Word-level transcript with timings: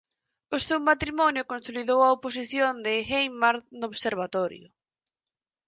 O 0.55 0.57
seu 0.67 0.79
matrimonio 0.89 1.49
consolidou 1.51 1.99
a 2.05 2.19
posición 2.25 2.73
de 2.85 2.93
Einmart 3.19 3.65
no 3.79 3.85
observatorio. 3.91 4.67